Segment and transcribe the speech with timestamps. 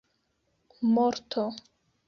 [0.93, 1.45] morto